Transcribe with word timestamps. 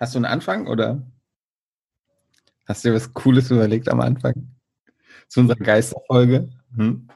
Hast 0.00 0.14
du 0.14 0.18
einen 0.18 0.24
Anfang 0.24 0.66
oder 0.66 1.02
hast 2.66 2.84
du 2.84 2.88
dir 2.88 2.94
was 2.94 3.12
Cooles 3.14 3.50
überlegt 3.50 3.88
am 3.88 4.00
Anfang? 4.00 4.54
Zu 5.28 5.40
unserer 5.40 5.58
Geisterfolge? 5.58 6.48
Hm? 6.76 7.08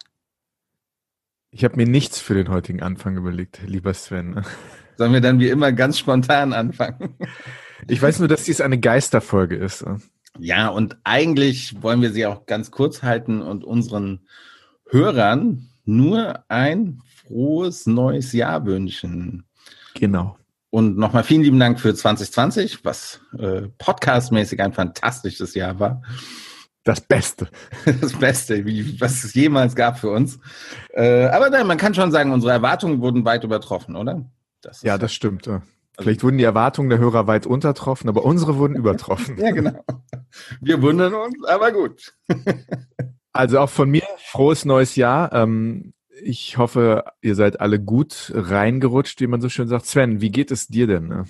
Ich 1.50 1.64
habe 1.64 1.76
mir 1.76 1.86
nichts 1.86 2.20
für 2.20 2.34
den 2.34 2.48
heutigen 2.48 2.82
Anfang 2.82 3.16
überlegt, 3.16 3.60
lieber 3.66 3.94
Sven. 3.94 4.44
Sollen 4.96 5.12
wir 5.12 5.20
dann 5.20 5.40
wie 5.40 5.48
immer 5.48 5.72
ganz 5.72 5.98
spontan 5.98 6.52
anfangen? 6.52 7.16
Ich 7.86 8.02
weiß 8.02 8.18
nur, 8.18 8.28
dass 8.28 8.44
dies 8.44 8.60
eine 8.60 8.78
Geisterfolge 8.78 9.56
ist. 9.56 9.84
Ja, 10.38 10.68
und 10.68 10.96
eigentlich 11.04 11.82
wollen 11.82 12.02
wir 12.02 12.12
sie 12.12 12.26
auch 12.26 12.46
ganz 12.46 12.70
kurz 12.70 13.02
halten 13.02 13.40
und 13.40 13.64
unseren 13.64 14.26
Hörern 14.90 15.68
nur 15.84 16.44
ein 16.48 17.00
frohes 17.06 17.86
neues 17.86 18.32
Jahr 18.32 18.64
wünschen. 18.66 19.44
Genau. 19.94 20.37
Und 20.70 20.98
nochmal 20.98 21.24
vielen 21.24 21.42
lieben 21.42 21.58
Dank 21.58 21.80
für 21.80 21.94
2020, 21.94 22.84
was 22.84 23.20
äh, 23.38 23.62
podcastmäßig 23.78 24.60
ein 24.60 24.72
fantastisches 24.72 25.54
Jahr 25.54 25.80
war. 25.80 26.02
Das 26.84 27.00
Beste. 27.00 27.48
Das 28.00 28.12
Beste, 28.12 28.64
wie, 28.66 29.00
was 29.00 29.24
es 29.24 29.34
jemals 29.34 29.74
gab 29.74 29.98
für 29.98 30.10
uns. 30.10 30.38
Äh, 30.90 31.26
aber 31.26 31.50
nein, 31.50 31.66
man 31.66 31.78
kann 31.78 31.94
schon 31.94 32.12
sagen, 32.12 32.32
unsere 32.32 32.52
Erwartungen 32.52 33.00
wurden 33.00 33.24
weit 33.24 33.44
übertroffen, 33.44 33.96
oder? 33.96 34.30
Das 34.60 34.82
ja, 34.82 34.98
das 34.98 35.12
stimmt. 35.12 35.48
Also 35.48 35.62
Vielleicht 36.00 36.22
wurden 36.22 36.38
die 36.38 36.44
Erwartungen 36.44 36.90
der 36.90 36.98
Hörer 36.98 37.26
weit 37.26 37.46
untertroffen, 37.46 38.08
aber 38.08 38.24
unsere 38.24 38.56
wurden 38.56 38.76
übertroffen. 38.76 39.36
ja, 39.40 39.50
genau. 39.50 39.84
Wir 40.60 40.80
wundern 40.80 41.14
uns, 41.14 41.44
aber 41.44 41.72
gut. 41.72 42.14
also 43.32 43.58
auch 43.58 43.70
von 43.70 43.90
mir 43.90 44.04
frohes 44.18 44.64
neues 44.64 44.96
Jahr. 44.96 45.32
Ähm, 45.32 45.92
ich 46.22 46.58
hoffe, 46.58 47.04
ihr 47.20 47.34
seid 47.34 47.60
alle 47.60 47.80
gut 47.80 48.32
reingerutscht, 48.34 49.20
wie 49.20 49.26
man 49.26 49.40
so 49.40 49.48
schön 49.48 49.68
sagt. 49.68 49.86
Sven, 49.86 50.20
wie 50.20 50.30
geht 50.30 50.50
es 50.50 50.68
dir 50.68 50.86
denn? 50.86 51.08
Ne? 51.08 51.24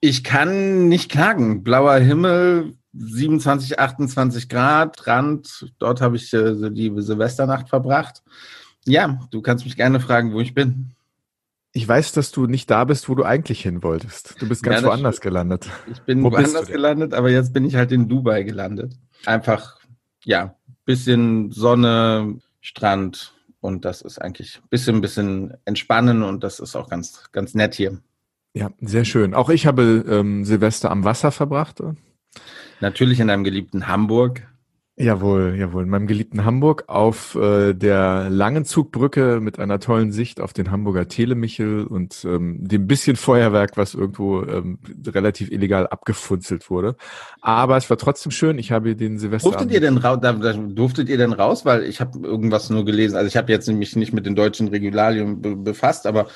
Ich 0.00 0.24
kann 0.24 0.88
nicht 0.88 1.10
klagen. 1.10 1.62
Blauer 1.62 1.98
Himmel, 1.98 2.74
27, 2.92 3.78
28 3.78 4.48
Grad, 4.48 5.06
Rand. 5.06 5.72
Dort 5.78 6.00
habe 6.00 6.16
ich 6.16 6.32
äh, 6.32 6.70
die 6.70 6.92
Silvesternacht 6.96 7.68
verbracht. 7.68 8.22
Ja, 8.84 9.20
du 9.30 9.42
kannst 9.42 9.64
mich 9.64 9.76
gerne 9.76 10.00
fragen, 10.00 10.32
wo 10.32 10.40
ich 10.40 10.54
bin. 10.54 10.92
Ich 11.74 11.88
weiß, 11.88 12.12
dass 12.12 12.32
du 12.32 12.46
nicht 12.46 12.70
da 12.70 12.84
bist, 12.84 13.08
wo 13.08 13.14
du 13.14 13.24
eigentlich 13.24 13.62
hin 13.62 13.82
wolltest. 13.82 14.34
Du 14.40 14.48
bist 14.48 14.62
ganz 14.62 14.82
ja, 14.82 14.88
woanders 14.88 15.16
stimmt. 15.16 15.22
gelandet. 15.22 15.70
Ich 15.90 16.00
bin 16.00 16.22
wo 16.22 16.30
woanders 16.30 16.66
gelandet, 16.66 17.14
aber 17.14 17.30
jetzt 17.30 17.54
bin 17.54 17.64
ich 17.64 17.76
halt 17.76 17.92
in 17.92 18.08
Dubai 18.08 18.42
gelandet. 18.42 18.94
Einfach, 19.24 19.78
ja, 20.24 20.56
bisschen 20.84 21.50
Sonne, 21.50 22.40
Strand 22.60 23.31
und 23.62 23.84
das 23.84 24.02
ist 24.02 24.18
eigentlich 24.18 24.58
ein 24.62 24.68
bisschen, 24.68 25.00
bisschen 25.00 25.54
entspannen 25.64 26.22
und 26.22 26.44
das 26.44 26.58
ist 26.58 26.76
auch 26.76 26.90
ganz, 26.90 27.30
ganz 27.32 27.54
nett 27.54 27.74
hier. 27.74 27.98
Ja, 28.54 28.70
sehr 28.80 29.06
schön. 29.06 29.32
Auch 29.32 29.48
ich 29.48 29.66
habe 29.66 30.04
ähm, 30.06 30.44
Silvester 30.44 30.90
am 30.90 31.04
Wasser 31.04 31.30
verbracht. 31.30 31.80
Natürlich 32.80 33.20
in 33.20 33.30
einem 33.30 33.44
geliebten 33.44 33.86
Hamburg. 33.86 34.46
Jawohl, 34.96 35.56
jawohl. 35.58 35.84
In 35.84 35.88
meinem 35.88 36.06
geliebten 36.06 36.44
Hamburg 36.44 36.84
auf 36.86 37.34
äh, 37.34 37.72
der 37.72 38.28
langen 38.28 38.66
Zugbrücke 38.66 39.40
mit 39.40 39.58
einer 39.58 39.80
tollen 39.80 40.12
Sicht 40.12 40.38
auf 40.38 40.52
den 40.52 40.70
Hamburger 40.70 41.08
Telemichel 41.08 41.86
und 41.86 42.26
ähm, 42.26 42.58
dem 42.60 42.86
bisschen 42.86 43.16
Feuerwerk, 43.16 43.78
was 43.78 43.94
irgendwo 43.94 44.42
ähm, 44.42 44.78
relativ 45.06 45.50
illegal 45.50 45.86
abgefunzelt 45.86 46.68
wurde. 46.68 46.96
Aber 47.40 47.78
es 47.78 47.88
war 47.88 47.96
trotzdem 47.96 48.32
schön. 48.32 48.58
Ich 48.58 48.70
habe 48.70 48.94
den 48.94 49.18
Silvester. 49.18 49.50
Durftet 49.50 49.72
ihr 49.72 49.80
denn 49.80 49.96
raus? 49.96 50.18
Durftet 50.74 51.08
ihr 51.08 51.16
denn 51.16 51.32
raus? 51.32 51.64
Weil 51.64 51.84
ich 51.84 52.02
habe 52.02 52.18
irgendwas 52.18 52.68
nur 52.68 52.84
gelesen. 52.84 53.16
Also 53.16 53.28
ich 53.28 53.38
habe 53.38 53.50
jetzt 53.50 53.68
nämlich 53.68 53.96
nicht 53.96 54.12
mit 54.12 54.26
den 54.26 54.36
deutschen 54.36 54.68
Regularien 54.68 55.40
be 55.40 55.56
befasst, 55.56 56.06
aber 56.06 56.26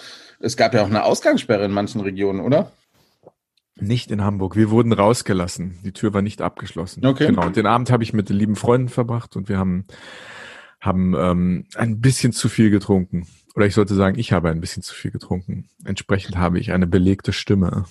es 0.41 0.57
gab 0.57 0.73
ja 0.73 0.83
auch 0.83 0.87
eine 0.87 1.05
Ausgangssperre 1.05 1.67
in 1.67 1.73
manchen 1.73 2.01
Regionen, 2.01 2.41
oder? 2.41 2.73
Nicht 3.79 4.11
in 4.11 4.25
Hamburg. 4.25 4.57
Wir 4.57 4.71
wurden 4.71 4.93
rausgelassen. 4.93 5.79
Die 5.85 5.93
Tür 5.93 6.15
war 6.15 6.23
nicht 6.23 6.41
abgeschlossen. 6.41 7.05
Okay. 7.05 7.27
Genau. 7.27 7.45
Und 7.45 7.57
den 7.57 7.67
Abend 7.67 7.91
habe 7.91 8.03
ich 8.03 8.15
mit 8.15 8.29
den 8.31 8.37
lieben 8.37 8.57
Freunden 8.57 8.89
verbracht 8.89 9.37
und 9.37 9.51
wir 9.51 9.59
haben, 9.59 9.85
haben 10.81 11.15
ähm, 11.15 11.67
ein 11.77 12.01
bisschen 12.01 12.33
zu 12.33 12.49
viel 12.49 12.71
getrunken. 12.71 13.27
Oder 13.55 13.67
ich 13.67 13.75
sollte 13.75 13.95
sagen, 13.95 14.19
ich 14.19 14.33
habe 14.33 14.51
ein 14.51 14.61
bisschen 14.61 14.83
zu 14.83 14.95
viel 14.95 15.11
getrunken. 15.11 15.69
Entsprechend 15.85 16.37
habe 16.37 16.59
ich 16.59 16.73
eine 16.73 16.87
belegte 16.87 17.33
Stimme. 17.33 17.85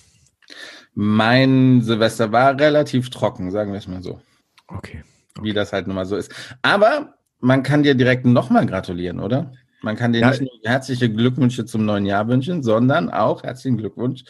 Mein 0.94 1.82
Silvester 1.82 2.32
war 2.32 2.58
relativ 2.58 3.10
trocken, 3.10 3.50
sagen 3.50 3.72
wir 3.72 3.78
es 3.78 3.86
mal 3.86 4.02
so. 4.02 4.20
Okay. 4.66 5.04
okay. 5.36 5.44
Wie 5.44 5.52
das 5.52 5.72
halt 5.72 5.86
nun 5.86 5.96
mal 5.96 6.06
so 6.06 6.16
ist. 6.16 6.32
Aber 6.62 7.14
man 7.40 7.62
kann 7.62 7.82
dir 7.82 7.94
direkt 7.94 8.26
nochmal 8.26 8.66
gratulieren, 8.66 9.20
oder? 9.20 9.52
Man 9.86 9.94
kann 9.94 10.12
dir 10.12 10.18
ja, 10.18 10.30
nicht 10.30 10.40
nur 10.40 10.50
herzliche 10.64 11.08
Glückwünsche 11.08 11.64
zum 11.64 11.84
neuen 11.84 12.06
Jahr 12.06 12.26
wünschen, 12.26 12.64
sondern 12.64 13.08
auch 13.08 13.44
herzlichen 13.44 13.78
Glückwunsch 13.78 14.24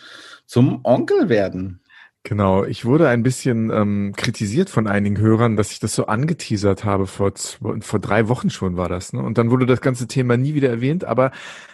zum 0.44 0.80
Onkel 0.84 1.30
werden. 1.30 1.80
Genau, 2.24 2.64
ich 2.64 2.84
wurde 2.84 3.08
ein 3.08 3.22
bisschen 3.22 3.70
ähm, 3.70 4.12
kritisiert 4.14 4.68
von 4.68 4.86
einigen 4.86 5.16
Hörern, 5.16 5.56
dass 5.56 5.70
ich 5.70 5.78
das 5.78 5.94
so 5.94 6.06
angeteasert 6.06 6.84
habe, 6.84 7.06
vor, 7.06 7.32
vor 7.80 7.98
drei 8.00 8.28
Wochen 8.28 8.50
schon 8.50 8.76
war 8.76 8.90
das. 8.90 9.14
Ne? 9.14 9.22
Und 9.22 9.38
dann 9.38 9.50
wurde 9.50 9.64
das 9.64 9.80
ganze 9.80 10.06
Thema 10.06 10.36
nie 10.36 10.52
wieder 10.52 10.68
erwähnt, 10.68 11.04
aber 11.04 11.30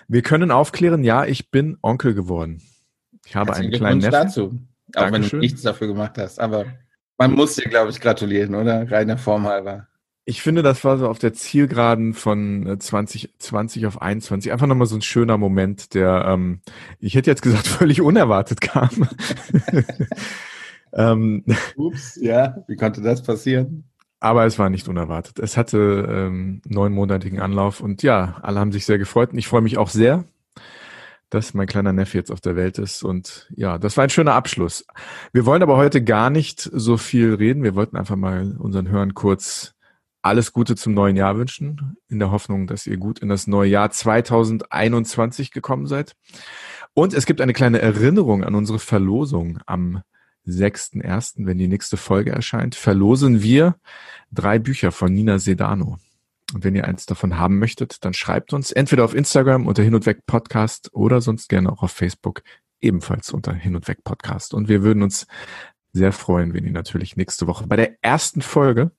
wir 0.06 0.22
können 0.22 0.52
aufklären, 0.52 1.02
ja, 1.02 1.24
ich 1.24 1.50
bin 1.50 1.76
Onkel 1.82 2.14
geworden. 2.14 2.62
Ich 3.26 3.34
habe 3.34 3.52
einen 3.54 3.72
kleinen 3.72 3.98
Neffen. 3.98 4.12
dazu, 4.12 4.42
auch 4.94 5.02
Dankeschön. 5.02 5.22
wenn 5.22 5.30
du 5.30 5.36
nichts 5.38 5.62
dafür 5.62 5.88
gemacht 5.88 6.18
hast, 6.18 6.38
aber 6.38 6.66
man 7.18 7.32
muss 7.32 7.56
dir, 7.56 7.68
glaube 7.68 7.90
ich, 7.90 8.00
gratulieren, 8.00 8.54
oder? 8.54 8.88
Reiner 8.88 9.18
Form 9.18 9.48
halber. 9.48 9.88
Ich 10.24 10.40
finde, 10.40 10.62
das 10.62 10.84
war 10.84 10.98
so 10.98 11.08
auf 11.08 11.18
der 11.18 11.32
Zielgeraden 11.32 12.14
von 12.14 12.76
2020 12.78 13.82
äh, 13.82 13.86
auf 13.86 14.00
21 14.00 14.52
einfach 14.52 14.68
nochmal 14.68 14.86
so 14.86 14.94
ein 14.94 15.02
schöner 15.02 15.36
Moment, 15.36 15.94
der, 15.94 16.26
ähm, 16.28 16.60
ich 17.00 17.16
hätte 17.16 17.30
jetzt 17.30 17.42
gesagt, 17.42 17.66
völlig 17.66 18.00
unerwartet 18.00 18.60
kam. 18.60 18.90
ähm, 20.92 21.44
Ups, 21.76 22.18
ja, 22.22 22.62
wie 22.68 22.76
konnte 22.76 23.02
das 23.02 23.22
passieren? 23.22 23.84
Aber 24.20 24.46
es 24.46 24.56
war 24.60 24.70
nicht 24.70 24.86
unerwartet. 24.86 25.40
Es 25.40 25.56
hatte 25.56 26.06
ähm, 26.08 26.62
neunmonatigen 26.68 27.40
Anlauf 27.40 27.80
und 27.80 28.04
ja, 28.04 28.36
alle 28.42 28.60
haben 28.60 28.70
sich 28.70 28.86
sehr 28.86 28.98
gefreut 28.98 29.32
und 29.32 29.38
ich 29.38 29.48
freue 29.48 29.62
mich 29.62 29.76
auch 29.76 29.88
sehr, 29.88 30.24
dass 31.30 31.54
mein 31.54 31.66
kleiner 31.66 31.92
Neffe 31.92 32.18
jetzt 32.18 32.30
auf 32.30 32.40
der 32.40 32.54
Welt 32.54 32.78
ist. 32.78 33.02
Und 33.02 33.48
ja, 33.56 33.78
das 33.78 33.96
war 33.96 34.04
ein 34.04 34.10
schöner 34.10 34.34
Abschluss. 34.34 34.86
Wir 35.32 35.46
wollen 35.46 35.64
aber 35.64 35.76
heute 35.76 36.04
gar 36.04 36.30
nicht 36.30 36.60
so 36.60 36.96
viel 36.96 37.34
reden. 37.34 37.64
Wir 37.64 37.74
wollten 37.74 37.96
einfach 37.96 38.14
mal 38.14 38.54
unseren 38.60 38.88
Hörern 38.88 39.14
kurz 39.14 39.74
alles 40.22 40.52
Gute 40.52 40.76
zum 40.76 40.94
neuen 40.94 41.16
Jahr 41.16 41.36
wünschen, 41.36 41.96
in 42.08 42.18
der 42.18 42.30
Hoffnung, 42.30 42.66
dass 42.66 42.86
ihr 42.86 42.96
gut 42.96 43.18
in 43.18 43.28
das 43.28 43.46
neue 43.46 43.70
Jahr 43.70 43.90
2021 43.90 45.50
gekommen 45.50 45.86
seid. 45.86 46.14
Und 46.94 47.12
es 47.12 47.26
gibt 47.26 47.40
eine 47.40 47.52
kleine 47.52 47.80
Erinnerung 47.80 48.44
an 48.44 48.54
unsere 48.54 48.78
Verlosung 48.78 49.58
am 49.66 50.02
6.1., 50.46 51.46
wenn 51.46 51.58
die 51.58 51.68
nächste 51.68 51.96
Folge 51.96 52.32
erscheint, 52.32 52.74
verlosen 52.74 53.42
wir 53.42 53.76
drei 54.30 54.58
Bücher 54.58 54.92
von 54.92 55.12
Nina 55.12 55.38
Sedano. 55.38 55.98
Und 56.52 56.64
wenn 56.64 56.74
ihr 56.74 56.86
eins 56.86 57.06
davon 57.06 57.38
haben 57.38 57.58
möchtet, 57.58 58.04
dann 58.04 58.12
schreibt 58.12 58.52
uns 58.52 58.72
entweder 58.72 59.04
auf 59.04 59.14
Instagram 59.14 59.66
unter 59.66 59.82
Hin 59.82 59.94
und 59.94 60.06
Weg 60.06 60.26
Podcast 60.26 60.90
oder 60.92 61.20
sonst 61.20 61.48
gerne 61.48 61.72
auch 61.72 61.82
auf 61.82 61.92
Facebook 61.92 62.42
ebenfalls 62.80 63.30
unter 63.32 63.54
Hin 63.54 63.74
und 63.74 63.88
Weg 63.88 64.04
Podcast. 64.04 64.52
Und 64.52 64.68
wir 64.68 64.82
würden 64.82 65.02
uns 65.02 65.26
sehr 65.92 66.12
freuen, 66.12 66.52
wenn 66.54 66.64
ihr 66.64 66.72
natürlich 66.72 67.16
nächste 67.16 67.46
Woche 67.46 67.66
bei 67.66 67.76
der 67.76 67.96
ersten 68.02 68.42
Folge 68.42 68.90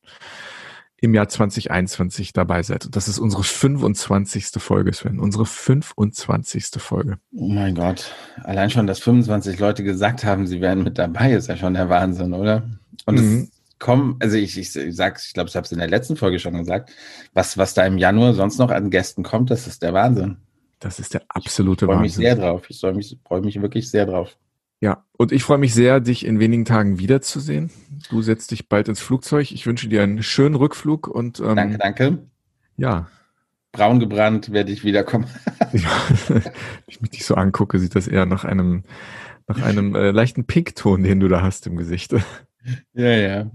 im 1.03 1.14
Jahr 1.14 1.28
2021 1.28 2.31
dabei 2.31 2.64
seid. 2.64 2.86
Und 2.86 2.96
das 2.96 3.09
ist 3.09 3.19
unsere 3.19 3.44
25. 3.44 4.46
Folge, 4.59 4.94
Sven. 4.94 5.19
Unsere 5.19 5.46
25. 5.46 6.68
Folge. 6.78 7.18
Oh 7.36 7.50
mein 7.50 7.75
Gott. 7.75 8.09
Allein 8.41 8.69
schon, 8.69 8.88
dass 8.88 9.00
25 9.00 9.59
Leute 9.59 9.84
gesagt 9.84 10.24
haben, 10.24 10.47
sie 10.47 10.62
wären 10.62 10.81
mit 10.81 10.97
dabei, 10.97 11.34
ist 11.34 11.50
ja 11.50 11.58
schon 11.58 11.74
der 11.74 11.90
Wahnsinn, 11.90 12.31
oder? 12.31 12.69
Und 13.06 13.16
mhm. 13.16 13.50
es 13.52 13.80
kommen, 13.80 14.16
also 14.22 14.38
ich, 14.38 14.58
ich, 14.58 14.74
ich 14.74 14.96
sag's, 14.96 15.28
ich 15.28 15.34
glaube, 15.34 15.50
ich 15.50 15.58
habe 15.58 15.66
es 15.66 15.74
in 15.74 15.80
der 15.80 15.90
letzten 15.90 16.16
Folge 16.16 16.40
schon 16.40 16.53
gesagt, 16.53 16.94
was, 17.34 17.58
was 17.58 17.74
da 17.74 17.85
im 17.85 17.97
Januar 17.97 18.34
sonst 18.34 18.58
noch 18.58 18.72
an 18.72 18.90
Gästen 18.90 19.24
kommt, 19.24 19.52
das 19.52 19.68
ist 19.68 19.84
der 19.84 19.94
Wahnsinn. 19.94 20.38
Das 20.80 21.00
ist 21.00 21.14
der 21.14 21.24
absolute 21.28 21.84
ich 21.84 21.90
Wahnsinn. 21.90 22.06
Ich 22.06 22.14
freue 22.14 22.24
mich 22.24 22.35
sehr 22.35 22.35
drauf. 22.38 22.70
Ich 22.70 22.80
freue 22.80 22.94
mich, 22.94 23.18
freu 23.28 23.41
mich 23.41 23.62
wirklich 23.62 23.90
sehr 23.90 24.06
drauf. 24.06 24.38
Ja, 24.80 25.03
und 25.18 25.34
ich 25.34 25.44
freue 25.44 25.58
mich 25.58 25.74
sehr, 25.74 26.00
dich 26.00 26.25
in 26.25 26.40
wenigen 26.40 26.64
Tagen 26.64 26.97
wiederzusehen. 26.97 27.72
Du 28.09 28.22
setzt 28.22 28.51
dich 28.51 28.69
bald 28.69 28.87
ins 28.87 28.99
Flugzeug. 28.99 29.51
Ich 29.51 29.66
wünsche 29.66 29.87
dir 29.87 30.03
einen 30.03 30.23
schönen 30.23 30.55
Rückflug 30.55 31.07
und 31.07 31.40
ähm, 31.40 31.55
danke, 31.55 31.78
danke. 31.78 32.19
Ja. 32.78 33.07
Braun 33.72 33.99
gebrannt 33.99 34.51
werde 34.51 34.72
ich 34.72 34.84
wiederkommen. 34.84 35.25
ja, 35.73 35.90
wenn 36.28 36.43
ich 36.87 37.01
mich 37.01 37.11
dich 37.11 37.25
so 37.25 37.35
angucke, 37.35 37.79
sieht 37.79 37.95
das 37.95 38.07
eher 38.07 38.25
nach 38.25 38.45
einem 38.45 38.84
nach 39.47 39.61
einem 39.61 39.95
äh, 39.95 40.11
leichten 40.11 40.45
Pinkton, 40.45 41.03
den 41.03 41.19
du 41.19 41.28
da 41.28 41.41
hast 41.41 41.67
im 41.67 41.75
Gesicht. 41.75 42.13
ja, 42.93 43.09
ja. 43.09 43.51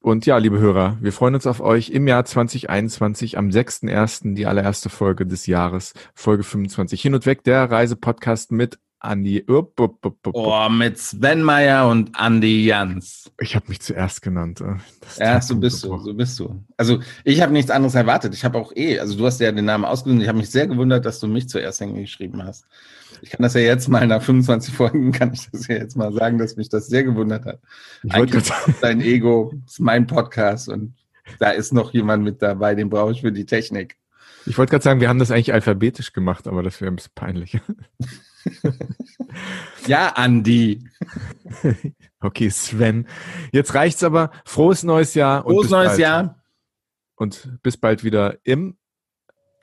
Und 0.00 0.26
ja, 0.26 0.36
liebe 0.38 0.58
Hörer, 0.58 0.98
wir 1.00 1.12
freuen 1.12 1.36
uns 1.36 1.46
auf 1.46 1.60
euch 1.60 1.90
im 1.90 2.08
Jahr 2.08 2.24
2021 2.24 3.38
am 3.38 3.48
6.1. 3.50 4.34
die 4.34 4.46
allererste 4.46 4.88
Folge 4.88 5.26
des 5.26 5.46
Jahres, 5.46 5.94
Folge 6.14 6.42
25. 6.42 7.00
Hin 7.00 7.14
und 7.14 7.24
weg, 7.24 7.44
der 7.44 7.70
Reisepodcast 7.70 8.50
mit 8.50 8.80
Andi. 9.02 9.44
Upp, 9.48 9.80
upp, 9.80 10.06
upp, 10.06 10.28
oh, 10.32 10.68
mit 10.68 10.96
Sven 10.96 11.42
Meyer 11.42 11.88
und 11.88 12.14
Andi 12.14 12.64
Jans. 12.64 13.32
Ich 13.40 13.56
habe 13.56 13.66
mich 13.68 13.80
zuerst 13.80 14.22
genannt. 14.22 14.60
Äh, 14.60 14.76
ja, 15.18 15.40
so 15.40 15.56
bist 15.56 15.82
du, 15.82 15.98
so 15.98 16.14
bist 16.14 16.38
du. 16.38 16.62
Also 16.76 17.00
ich 17.24 17.40
habe 17.40 17.52
nichts 17.52 17.70
anderes 17.70 17.96
erwartet. 17.96 18.32
Ich 18.32 18.44
habe 18.44 18.58
auch 18.58 18.72
eh, 18.76 19.00
also 19.00 19.18
du 19.18 19.26
hast 19.26 19.40
ja 19.40 19.50
den 19.50 19.64
Namen 19.64 19.84
ausgesucht. 19.84 20.22
Ich 20.22 20.28
habe 20.28 20.38
mich 20.38 20.50
sehr 20.50 20.68
gewundert, 20.68 21.04
dass 21.04 21.18
du 21.18 21.26
mich 21.26 21.48
zuerst 21.48 21.80
hingeschrieben 21.80 22.44
hast. 22.44 22.64
Ich 23.22 23.30
kann 23.30 23.42
das 23.42 23.54
ja 23.54 23.60
jetzt 23.60 23.88
mal 23.88 24.06
nach 24.06 24.22
25 24.22 24.72
Folgen, 24.74 25.10
kann 25.12 25.32
ich 25.32 25.50
das 25.50 25.66
ja 25.66 25.76
jetzt 25.76 25.96
mal 25.96 26.12
sagen, 26.12 26.38
dass 26.38 26.56
mich 26.56 26.68
das 26.68 26.86
sehr 26.86 27.02
gewundert 27.02 27.44
hat. 27.44 27.58
Ich 28.04 28.14
Eigentlich 28.14 28.52
dein 28.80 29.00
Ego, 29.00 29.52
ist 29.66 29.80
mein 29.80 30.06
Podcast 30.06 30.68
und 30.68 30.94
da 31.40 31.50
ist 31.50 31.72
noch 31.72 31.92
jemand 31.92 32.22
mit 32.22 32.40
dabei, 32.40 32.74
den 32.74 32.88
brauche 32.88 33.12
ich 33.12 33.20
für 33.20 33.32
die 33.32 33.46
Technik. 33.46 33.96
Ich 34.46 34.58
wollte 34.58 34.70
gerade 34.70 34.82
sagen, 34.82 35.00
wir 35.00 35.08
haben 35.08 35.20
das 35.20 35.30
eigentlich 35.30 35.52
alphabetisch 35.52 36.12
gemacht, 36.12 36.48
aber 36.48 36.62
das 36.62 36.80
wäre 36.80 36.90
ein 36.90 36.96
bisschen 36.96 37.12
peinlich. 37.14 37.60
ja, 39.86 40.08
Andi. 40.08 40.84
okay, 42.20 42.50
Sven. 42.50 43.06
Jetzt 43.52 43.74
reicht's 43.74 44.02
aber. 44.02 44.30
Frohes 44.44 44.82
neues 44.82 45.14
Jahr. 45.14 45.42
Frohes 45.42 45.70
neues 45.70 45.88
bald. 45.88 45.98
Jahr. 45.98 46.42
Und 47.16 47.58
bis 47.62 47.76
bald 47.76 48.04
wieder 48.04 48.38
im 48.44 48.76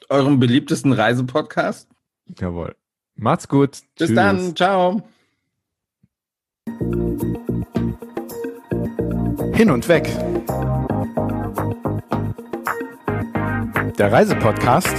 eurem 0.10 0.40
beliebtesten 0.40 0.94
Reisepodcast. 0.94 1.90
Jawohl. 2.40 2.76
Macht's 3.16 3.48
gut. 3.48 3.82
Bis 3.98 4.08
Tschüss. 4.08 4.16
dann. 4.16 4.56
Ciao. 4.56 5.02
Hin 9.54 9.72
und 9.72 9.88
weg. 9.90 10.08
Der 13.98 14.12
Reisepodcast 14.12 14.96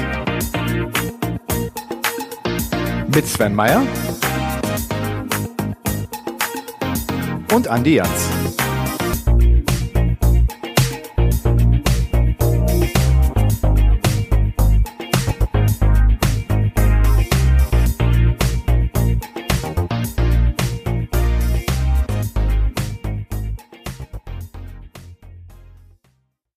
mit 3.15 3.27
Sven 3.27 3.55
Meyer 3.55 3.83
und 7.53 7.69
Andi 7.69 7.97
Jans. 7.97 8.50